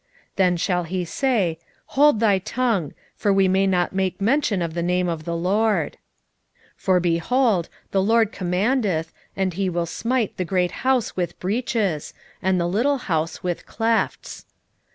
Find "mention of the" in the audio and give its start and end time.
4.19-4.81